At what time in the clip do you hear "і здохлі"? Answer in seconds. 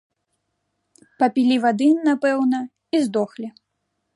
2.97-3.47